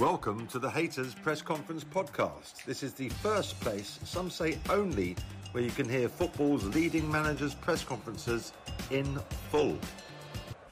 Welcome 0.00 0.46
to 0.46 0.58
the 0.58 0.70
Hayters 0.70 1.14
Press 1.22 1.42
Conference 1.42 1.84
podcast. 1.84 2.64
This 2.64 2.82
is 2.82 2.94
the 2.94 3.10
first 3.10 3.60
place, 3.60 3.98
some 4.02 4.30
say 4.30 4.56
only, 4.70 5.14
where 5.52 5.62
you 5.62 5.70
can 5.70 5.86
hear 5.86 6.08
football's 6.08 6.64
leading 6.74 7.10
managers' 7.12 7.52
press 7.52 7.84
conferences 7.84 8.54
in 8.90 9.18
full. 9.50 9.76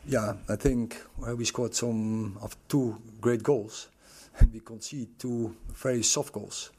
Yeah, 0.06 0.32
I 0.48 0.56
think 0.56 1.02
we 1.36 1.44
scored 1.44 1.74
some 1.74 2.38
of 2.40 2.56
two 2.68 2.96
great 3.20 3.42
goals, 3.42 3.88
and 4.38 4.50
we 4.50 4.60
conceded 4.60 5.18
two 5.18 5.54
very 5.74 6.02
soft 6.02 6.32
goals. 6.32 6.70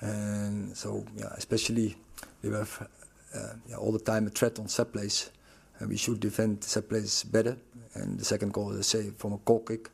And 0.00 0.76
so, 0.76 1.06
yeah, 1.16 1.32
especially 1.38 1.96
we 2.42 2.50
have 2.50 2.88
uh, 3.34 3.54
yeah, 3.70 3.76
all 3.76 3.92
the 3.92 4.00
time 4.00 4.26
a 4.26 4.30
threat 4.30 4.58
on 4.58 4.68
set 4.68 4.92
plays, 4.92 5.30
and 5.78 5.88
we 5.88 5.96
should 5.96 6.20
defend 6.20 6.62
set 6.62 6.90
plays 6.90 7.24
better. 7.24 7.56
And 7.94 8.18
the 8.20 8.24
second 8.26 8.52
goal, 8.52 8.76
I 8.76 8.82
say, 8.82 9.12
from 9.16 9.32
a 9.32 9.38
goal 9.38 9.60
kick, 9.60 9.88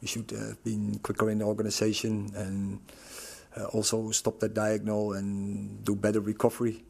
we 0.00 0.08
should 0.08 0.30
have 0.30 0.62
been 0.64 0.98
quicker 1.02 1.30
in 1.30 1.38
the 1.38 1.44
organization 1.44 2.30
and 2.34 2.80
uh, 3.56 3.64
also 3.66 4.10
stop 4.10 4.38
that 4.40 4.54
diagonal 4.54 5.14
and 5.14 5.84
do 5.84 5.94
better 5.94 6.20
recovery. 6.20 6.84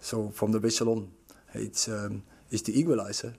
So 0.00 0.30
from 0.30 0.52
the 0.52 0.60
whistle 0.60 0.88
on, 0.90 1.10
it's 1.54 1.88
um, 1.88 2.22
it's 2.50 2.62
the 2.62 2.78
equalizer. 2.78 3.34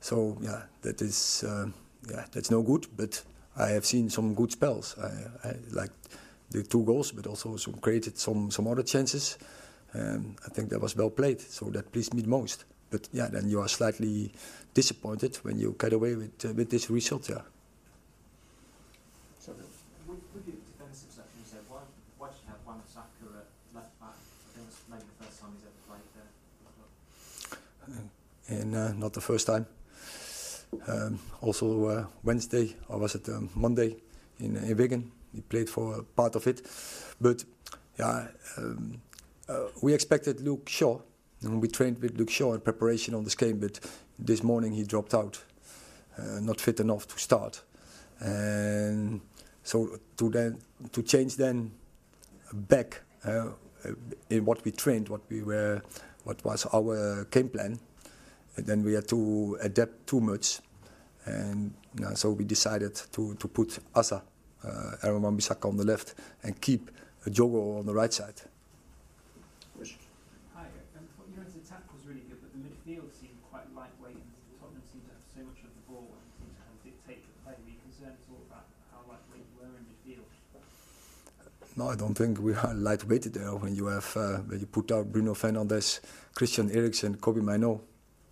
So 0.00 0.36
yeah, 0.40 0.62
that 0.82 1.00
is 1.00 1.44
uh, 1.44 1.66
yeah 2.08 2.26
that's 2.32 2.50
no 2.50 2.62
good. 2.62 2.86
But 2.96 3.22
I 3.56 3.68
have 3.70 3.84
seen 3.84 4.10
some 4.10 4.34
good 4.34 4.52
spells. 4.52 4.96
I, 4.98 5.48
I 5.48 5.56
like 5.72 5.90
the 6.50 6.62
two 6.62 6.84
goals, 6.84 7.12
but 7.12 7.26
also 7.26 7.56
some 7.56 7.74
created 7.74 8.18
some 8.18 8.50
some 8.50 8.68
other 8.68 8.82
chances. 8.82 9.38
Um, 9.94 10.36
I 10.46 10.50
think 10.50 10.68
that 10.70 10.80
was 10.80 10.96
well 10.96 11.10
played. 11.10 11.40
So 11.40 11.70
that 11.70 11.90
pleased 11.92 12.14
me 12.14 12.22
the 12.22 12.28
most. 12.28 12.64
But 12.90 13.08
yeah, 13.12 13.28
then 13.30 13.48
you 13.48 13.60
are 13.60 13.68
slightly 13.68 14.32
disappointed 14.74 15.36
when 15.42 15.58
you 15.58 15.74
get 15.78 15.92
away 15.92 16.14
with 16.14 16.44
uh, 16.44 16.52
with 16.52 16.70
this 16.70 16.90
result. 16.90 17.28
Yeah. 17.28 17.42
So 19.40 19.52
with, 20.06 20.20
with 20.34 20.46
your 20.46 20.56
defensive 20.56 21.10
section, 21.10 21.40
you 21.40 21.48
said 21.50 21.60
why 21.68 21.80
why 22.18 22.28
should 22.28 22.44
you 22.44 22.52
have 22.52 22.66
Wan 22.66 22.80
Saka 22.86 23.24
at 23.40 23.48
left 23.74 23.98
back? 24.00 24.14
I 24.14 24.48
think 24.54 24.68
it's 24.68 24.80
maybe 24.88 25.04
the 25.04 25.24
first 25.24 25.40
time 25.40 25.50
he's 25.56 25.64
ever 25.64 25.80
played 25.88 26.08
there. 26.14 26.30
And 28.48 28.74
uh, 28.74 28.92
not 28.94 29.12
the 29.12 29.20
first 29.20 29.46
time. 29.46 29.66
Um, 30.86 31.18
also 31.40 31.84
uh, 31.86 32.06
Wednesday, 32.22 32.76
or 32.88 32.98
was 32.98 33.14
it 33.14 33.28
um, 33.28 33.48
Monday, 33.54 33.96
in, 34.40 34.56
in 34.56 34.76
Wigan. 34.76 35.10
He 35.34 35.40
played 35.42 35.68
for 35.68 36.02
part 36.16 36.36
of 36.36 36.46
it, 36.46 36.62
but 37.20 37.44
yeah, 37.98 38.28
um, 38.56 39.00
uh, 39.48 39.66
we 39.82 39.92
expected 39.92 40.40
Luke 40.40 40.68
Shaw, 40.68 41.00
and 41.42 41.60
we 41.60 41.68
trained 41.68 42.00
with 42.00 42.16
Luke 42.16 42.30
Shaw 42.30 42.54
in 42.54 42.60
preparation 42.60 43.14
on 43.14 43.24
this 43.24 43.34
game. 43.34 43.58
But 43.58 43.80
this 44.18 44.42
morning 44.42 44.72
he 44.72 44.84
dropped 44.84 45.14
out, 45.14 45.42
uh, 46.18 46.40
not 46.40 46.60
fit 46.60 46.80
enough 46.80 47.06
to 47.08 47.18
start, 47.18 47.62
and 48.20 49.20
so 49.62 49.98
to 50.16 50.30
then 50.30 50.60
to 50.92 51.02
change 51.02 51.36
then 51.36 51.72
back 52.52 53.02
uh, 53.24 53.48
in 54.30 54.44
what 54.44 54.64
we 54.64 54.70
trained, 54.70 55.08
what 55.08 55.20
we 55.28 55.42
were, 55.42 55.82
what 56.24 56.42
was 56.44 56.66
our 56.72 57.26
game 57.30 57.50
plan. 57.50 57.78
And 58.58 58.66
then 58.66 58.82
we 58.82 58.94
had 58.94 59.06
to 59.14 59.56
adapt 59.62 60.08
too 60.08 60.20
much, 60.20 60.58
and 61.26 61.72
uh, 62.04 62.14
so 62.14 62.32
we 62.32 62.44
decided 62.44 62.92
to, 63.12 63.34
to 63.36 63.46
put 63.46 63.78
Asa, 63.94 64.20
uh, 64.64 64.96
Aaron 65.04 65.22
Wan-Bissaka 65.22 65.68
on 65.68 65.76
the 65.76 65.84
left, 65.84 66.16
and 66.42 66.60
keep 66.60 66.90
Diogo 67.30 67.78
on 67.78 67.86
the 67.86 67.94
right 67.94 68.12
side. 68.12 68.34
Hi, 70.56 70.66
um, 70.98 71.06
United's 71.30 71.54
attack 71.54 71.86
was 71.94 72.02
really 72.10 72.26
good, 72.26 72.42
but 72.42 72.50
the 72.50 72.58
midfield 72.58 73.14
seemed 73.14 73.38
quite 73.48 73.62
lightweight, 73.78 74.18
and 74.18 74.58
Tottenham 74.58 74.82
seemed 74.90 75.06
to 75.06 75.14
have 75.14 75.22
so 75.22 75.40
much 75.46 75.62
of 75.62 75.70
the 75.70 75.84
ball 75.86 76.10
and 76.18 76.26
seemed 76.34 76.50
to 76.50 76.58
kind 76.58 76.74
of 76.74 76.82
dictate 76.82 77.22
the 77.22 77.34
play. 77.46 77.54
Were 77.62 77.70
you 77.70 77.78
concerned 77.86 78.18
at 78.18 78.26
all 78.26 78.42
about 78.50 78.66
how 78.90 79.06
lightweight 79.06 79.46
you 79.46 79.54
were 79.54 79.70
in 79.70 79.86
midfield? 79.86 80.26
No, 81.78 81.90
I 81.90 81.94
don't 81.94 82.18
think 82.18 82.42
we 82.42 82.58
are 82.58 82.74
lightweighted 82.74 83.38
there 83.38 83.54
when 83.54 83.76
you 83.78 83.86
have 83.86 84.10
uh, 84.18 84.42
when 84.50 84.58
you 84.58 84.66
put 84.66 84.90
out 84.90 85.12
Bruno 85.14 85.34
Fernandes, 85.38 86.02
Christian 86.34 86.74
Eriksen, 86.74 87.22
Kobbie 87.22 87.40
Mainoo. 87.40 87.78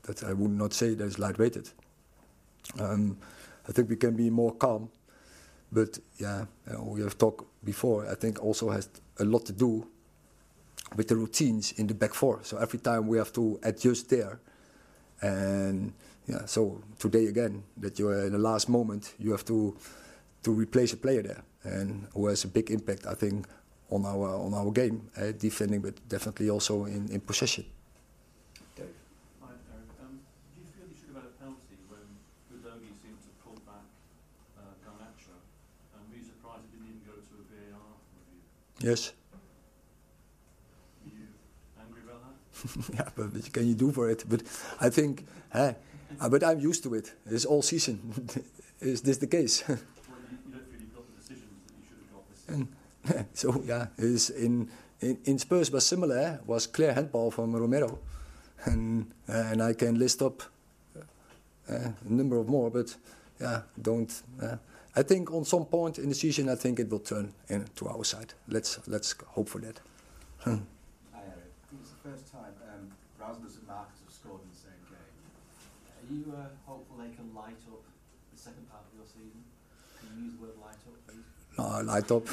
That 0.06 0.24
I 0.24 0.32
would 0.32 0.50
not 0.52 0.72
say 0.72 0.94
that 0.94 1.04
is 1.04 1.16
lightweighted. 1.16 1.72
Um, 2.78 3.18
I 3.68 3.72
think 3.72 3.88
we 3.88 3.96
can 3.96 4.14
be 4.16 4.30
more 4.30 4.54
calm, 4.54 4.88
but 5.72 5.98
yeah, 6.18 6.46
know, 6.72 6.84
we 6.84 7.02
have 7.02 7.18
talked 7.18 7.44
before. 7.64 8.06
I 8.08 8.14
think 8.14 8.42
also 8.42 8.70
has 8.70 8.88
a 9.18 9.24
lot 9.24 9.44
to 9.46 9.52
do 9.52 9.86
with 10.94 11.08
the 11.08 11.16
routines 11.16 11.72
in 11.72 11.86
the 11.88 11.94
back 11.94 12.14
four. 12.14 12.40
So 12.42 12.58
every 12.58 12.78
time 12.78 13.08
we 13.08 13.18
have 13.18 13.32
to 13.32 13.58
adjust 13.62 14.08
there, 14.10 14.38
and 15.22 15.92
yeah, 16.28 16.44
so 16.46 16.80
today 16.98 17.26
again 17.26 17.62
that 17.78 17.98
you 17.98 18.08
are 18.08 18.26
in 18.26 18.32
the 18.32 18.38
last 18.38 18.68
moment 18.68 19.14
you 19.18 19.30
have 19.32 19.44
to 19.46 19.76
to 20.42 20.52
replace 20.52 20.92
a 20.92 20.96
player 20.96 21.22
there, 21.22 21.42
and 21.64 22.06
who 22.14 22.26
has 22.28 22.44
a 22.44 22.48
big 22.48 22.70
impact, 22.70 23.06
I 23.06 23.14
think, 23.14 23.46
on 23.90 24.04
our 24.04 24.28
on 24.36 24.54
our 24.54 24.70
game, 24.70 25.10
uh, 25.16 25.32
defending, 25.32 25.80
but 25.80 25.94
definitely 26.08 26.50
also 26.50 26.84
in, 26.84 27.08
in 27.10 27.20
possession. 27.20 27.64
Hi, 29.42 29.50
Aaron. 29.74 29.90
Um, 30.02 30.20
do 30.54 30.60
you 30.62 30.66
feel 30.74 30.86
you 30.86 30.94
should 30.94 31.14
have 31.14 31.22
had 31.22 31.30
a 31.30 31.42
penalty 31.42 31.78
when 31.90 32.06
Udogie 32.54 32.94
seemed 33.02 33.18
to 33.26 33.30
pull 33.42 33.58
back 33.66 33.82
uh, 34.58 34.70
Garnacho? 34.86 35.34
You 36.16 36.22
surprised 36.24 36.64
it 36.64 36.72
didn't 36.72 36.88
even 36.88 37.02
go 37.06 37.14
to 37.28 37.34
a 37.42 37.44
VAR 37.50 37.80
review? 38.16 38.90
Yes. 38.90 39.12
Were 41.04 41.10
you 41.12 41.26
angry 41.80 42.02
about 42.06 42.22
that? 42.24 42.94
yeah, 42.94 43.08
but 43.16 43.32
what 43.32 43.52
can 43.52 43.66
you 43.66 43.74
do 43.74 43.92
for 43.92 44.10
it? 44.10 44.24
But 44.28 44.42
I 44.80 44.88
think, 44.90 45.26
eh, 45.54 45.72
uh, 46.20 46.28
but 46.28 46.42
I'm 46.44 46.60
used 46.60 46.82
to 46.84 46.94
it. 46.94 47.12
It's 47.26 47.44
all 47.44 47.62
season. 47.62 48.00
Is 48.80 49.00
this 49.02 49.18
the 49.18 49.26
case? 49.26 49.64
Well, 49.66 49.78
you, 49.78 50.38
you 50.46 50.52
don't 50.52 50.66
feel 50.70 50.80
you 50.80 50.86
got 50.94 51.06
the 51.08 51.14
decisions 51.20 51.50
that 51.66 51.74
you 51.78 51.84
should 51.88 51.98
have 52.02 52.12
got 52.12 52.24
this 52.30 53.16
And 53.16 53.26
so 53.34 53.62
yeah, 53.66 53.86
is 53.98 54.30
in, 54.30 54.68
in 55.00 55.18
in 55.24 55.38
Spurs 55.38 55.70
was 55.70 55.86
similar. 55.86 56.18
eh, 56.18 56.36
Was 56.46 56.66
clear 56.66 56.92
handball 56.92 57.30
from 57.30 57.54
Romero, 57.56 57.98
and 58.64 59.06
uh, 59.28 59.50
and 59.52 59.62
I 59.62 59.72
can 59.74 59.98
list 59.98 60.22
up 60.22 60.42
uh, 61.68 61.74
a 62.08 62.12
number 62.12 62.36
of 62.38 62.48
more. 62.48 62.70
But 62.70 62.96
don't. 63.80 64.22
Uh, 64.42 64.56
I 64.94 65.02
think 65.02 65.32
on 65.32 65.44
some 65.44 65.66
point 65.66 65.98
in 65.98 66.08
the 66.08 66.14
season, 66.14 66.48
I 66.48 66.54
think 66.54 66.80
it 66.80 66.90
will 66.90 67.00
turn 67.00 67.34
in 67.48 67.66
to 67.76 67.88
our 67.88 68.04
side. 68.04 68.34
Let's 68.48 68.78
let's 68.86 69.14
hope 69.26 69.48
for 69.48 69.60
that. 69.60 69.80
Hi 70.40 70.50
Erik. 70.50 70.62
I 71.12 71.68
think 71.68 71.82
it's 71.82 71.90
the 71.90 72.10
first 72.10 72.32
time 72.32 72.54
um, 72.72 72.90
Rasmus 73.20 73.56
and 73.58 73.66
Marcus 73.68 74.00
have 74.04 74.14
scored 74.14 74.40
in 74.42 74.48
the 74.50 74.56
same 74.56 74.80
game. 74.88 74.98
Are 75.98 76.08
you 76.12 76.22
uh, 76.36 76.48
hopeful 76.64 76.96
they 76.96 77.14
can 77.14 77.34
light 77.34 77.60
up 77.70 77.82
the 78.32 78.38
second 78.38 78.70
part 78.70 78.84
of 78.88 78.92
your 78.96 79.06
season? 79.06 79.44
Can 80.00 80.08
you 80.16 80.24
use 80.24 80.34
the 80.34 80.42
word 80.42 80.56
light 80.60 80.80
up, 80.86 80.96
please? 81.06 81.28
No, 81.58 81.64
light 81.82 82.10
up. 82.10 82.26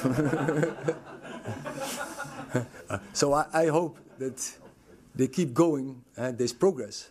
Uh, 2.90 3.00
so 3.14 3.34
I, 3.34 3.46
I 3.54 3.68
hope 3.68 3.98
that 4.20 4.40
they 5.16 5.28
keep 5.28 5.54
going 5.54 6.04
and 6.18 6.38
there's 6.38 6.54
progress. 6.54 7.10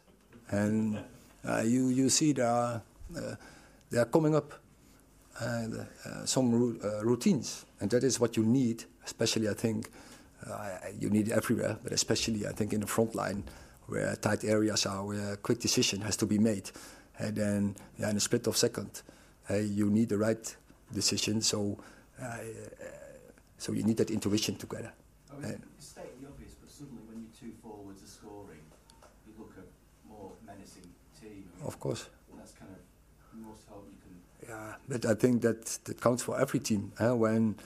And 0.49 0.99
uh, 1.45 1.63
you, 1.65 1.89
you 1.89 2.09
see 2.09 2.33
there 2.33 2.47
are, 2.47 2.83
uh, 3.17 3.35
they 3.93 3.99
are 3.99 4.07
coming 4.07 4.35
up 4.35 4.55
uh, 5.41 5.45
uh, 5.45 6.25
some 6.25 6.51
ru- 6.51 6.81
uh, 6.83 7.05
routines. 7.05 7.67
And 7.81 7.91
that 7.91 8.03
is 8.03 8.19
what 8.19 8.37
you 8.37 8.45
need, 8.45 8.85
especially 9.05 9.49
I 9.49 9.55
think 9.55 9.91
uh, 10.47 10.71
you 10.99 11.11
need 11.11 11.29
it 11.29 11.33
everywhere, 11.33 11.79
but 11.83 11.93
especially 11.93 12.47
I 12.47 12.53
think 12.53 12.73
in 12.73 12.81
the 12.81 12.87
front 12.87 13.15
line 13.15 13.45
where 13.87 14.17
tight 14.17 14.45
areas 14.45 14.87
are, 14.87 15.05
where 15.05 15.35
a 15.35 15.37
quick 15.37 15.61
decision 15.61 16.01
has 16.01 16.17
to 16.17 16.27
be 16.27 16.39
made. 16.39 16.71
And 17.19 17.37
then 17.37 17.77
yeah, 17.99 18.11
in 18.11 18.17
a 18.17 18.21
split 18.21 18.47
of 18.47 18.57
second, 18.57 19.03
uh, 19.51 19.57
you 19.57 19.91
need 19.91 20.09
the 20.09 20.19
right 20.19 20.57
decision. 20.95 21.43
So, 21.43 21.79
uh, 22.21 22.39
so 23.59 23.73
you 23.73 23.83
need 23.83 23.99
that 23.99 24.11
intuition 24.11 24.57
together. 24.57 24.93
I 25.31 25.41
mean, 25.41 25.63
stating 25.79 26.13
the 26.23 26.29
obvious, 26.29 26.55
but 26.55 26.71
suddenly 26.71 27.03
when 27.09 27.21
your 27.21 27.31
two 27.39 27.53
forwards 27.63 28.03
are 28.03 28.07
scoring, 28.07 28.65
you 29.27 29.35
look 29.39 29.53
a 29.59 30.09
more 30.09 30.33
menacing 30.47 30.89
team. 31.21 31.45
Of 31.65 31.79
course. 31.79 32.09
Kind 33.69 33.85
you 33.91 33.99
can 34.03 34.49
Yeah, 34.49 34.75
but 34.89 35.05
I 35.07 35.15
think 35.15 35.43
that 35.43 35.65
that 35.85 36.01
counts 36.01 36.23
for 36.23 36.41
every 36.41 36.61
team. 36.61 36.93
eh, 37.00 37.11
when 37.11 37.56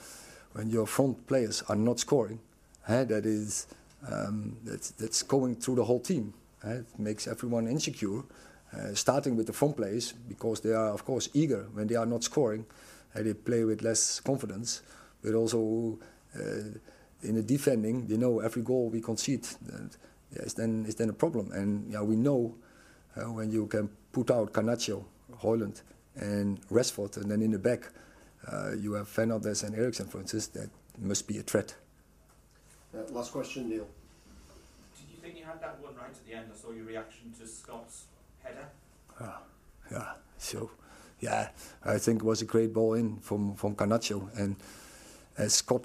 when 0.53 0.69
your 0.69 0.87
front 0.87 1.27
players 1.27 1.63
are 1.69 1.75
not 1.75 1.99
scoring, 1.99 2.39
eh, 2.87 3.03
that 3.05 3.25
is 3.25 3.67
um, 4.11 4.57
that's 4.63 4.91
that's 4.91 5.23
going 5.23 5.55
through 5.55 5.75
the 5.75 5.83
whole 5.85 5.99
team. 5.99 6.33
eh, 6.63 6.79
it 6.79 6.99
makes 6.99 7.27
everyone 7.27 7.67
insecure. 7.67 8.23
Uh, 8.73 8.93
starting 8.93 9.37
with 9.37 9.47
the 9.47 9.53
front 9.53 9.77
players 9.77 10.13
because 10.27 10.59
they 10.61 10.73
are 10.73 10.91
of 10.93 11.05
course 11.05 11.29
eager 11.33 11.67
when 11.73 11.87
they 11.87 11.95
are 11.95 12.05
not 12.05 12.23
scoring. 12.23 12.65
eh, 13.15 13.23
they 13.23 13.33
play 13.33 13.63
with 13.63 13.81
less 13.81 14.19
confidence, 14.19 14.81
but 15.23 15.33
also 15.33 15.97
uh, 16.35 16.77
in 17.23 17.35
the 17.35 17.41
defending, 17.43 18.05
they 18.07 18.17
know 18.17 18.39
every 18.41 18.61
goal 18.61 18.89
we 18.89 19.01
concede 19.01 19.43
that, 19.65 19.97
yeah, 20.35 20.43
is 20.43 20.53
then 20.53 20.85
is 20.87 20.95
then 20.95 21.09
a 21.09 21.13
problem. 21.13 21.51
And 21.53 21.91
yeah, 21.91 22.01
we 22.01 22.15
know 22.15 22.55
uh, 23.15 23.31
when 23.31 23.51
you 23.51 23.67
can 23.67 23.89
put 24.11 24.29
out 24.31 24.53
Garnacho, 24.53 25.03
Højlund, 25.41 25.81
and 26.15 26.59
Rashford, 26.69 27.17
and 27.17 27.29
then 27.29 27.41
in 27.41 27.51
the 27.51 27.59
back 27.59 27.91
uh, 28.51 28.71
you 28.79 28.93
have 28.93 29.07
Fernandes 29.07 29.63
and 29.63 29.75
Eriksen, 29.75 30.07
for 30.07 30.19
instance, 30.19 30.47
that 30.47 30.69
must 30.97 31.27
be 31.27 31.37
a 31.37 31.43
threat. 31.43 31.75
Uh, 32.93 32.99
last 33.11 33.31
question, 33.31 33.69
Neil. 33.69 33.87
Did 34.97 35.09
you 35.11 35.17
think 35.21 35.37
you 35.37 35.45
had 35.45 35.61
that 35.61 35.79
one 35.81 35.95
right 35.95 36.09
at 36.09 36.25
the 36.25 36.33
end? 36.33 36.47
I 36.53 36.57
saw 36.57 36.71
your 36.71 36.85
reaction 36.85 37.33
to 37.39 37.47
Scott's 37.47 38.05
header. 38.43 38.67
Yeah, 39.19 39.37
yeah. 39.91 40.11
So 40.37 40.71
yeah, 41.19 41.49
I 41.83 41.97
think 41.97 42.21
it 42.21 42.25
was 42.25 42.41
a 42.41 42.45
great 42.45 42.73
ball 42.73 42.93
in 42.93 43.17
from 43.17 43.55
from 43.55 43.75
Garnacho, 43.75 44.29
and 44.37 44.55
uh, 45.37 45.47
Scott, 45.47 45.83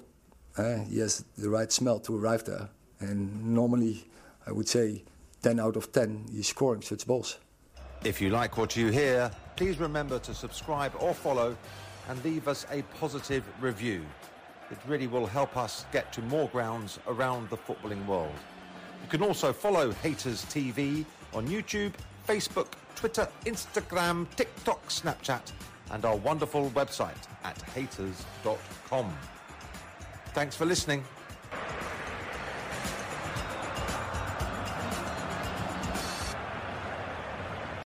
uh, 0.57 0.77
he 0.89 0.99
has 0.99 1.25
the 1.37 1.49
right 1.49 1.71
smell 1.71 1.99
to 1.99 2.17
arrive 2.17 2.43
there. 2.45 2.69
And 2.99 3.53
normally, 3.53 4.05
I 4.47 4.51
would 4.51 4.67
say, 4.67 5.03
10 5.41 5.59
out 5.59 5.75
of 5.75 5.91
10, 5.91 6.27
he's 6.31 6.47
scoring 6.47 6.81
such 6.81 7.05
balls. 7.05 7.37
If 8.03 8.19
you 8.19 8.31
like 8.31 8.57
what 8.57 8.75
you 8.75 8.89
hear, 8.89 9.31
please 9.55 9.79
remember 9.79 10.19
to 10.19 10.33
subscribe 10.33 10.91
or 10.99 11.13
follow 11.13 11.55
and 12.09 12.21
leave 12.25 12.49
us 12.49 12.65
a 12.69 12.81
positive 12.99 13.45
review. 13.61 14.03
It 14.71 14.77
really 14.85 15.07
will 15.07 15.25
help 15.25 15.55
us 15.55 15.85
get 15.93 16.11
to 16.13 16.21
more 16.23 16.49
grounds 16.49 16.99
around 17.07 17.49
the 17.49 17.55
footballing 17.55 18.05
world. 18.05 18.35
You 19.01 19.07
can 19.07 19.23
also 19.23 19.53
follow 19.53 19.93
Hayters 20.03 20.43
TV 20.47 21.05
on 21.33 21.47
YouTube, 21.47 21.93
Facebook, 22.27 22.73
Twitter, 22.95 23.25
Instagram, 23.45 24.27
TikTok, 24.35 24.85
Snapchat, 24.89 25.53
and 25.91 26.03
our 26.03 26.17
wonderful 26.17 26.71
website 26.71 27.15
at 27.45 27.57
hayters.com. 27.73 29.17
Thanks 30.33 30.57
for 30.57 30.65
listening. 30.65 31.05